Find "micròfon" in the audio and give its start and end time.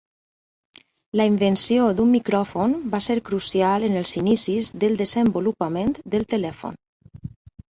2.13-2.73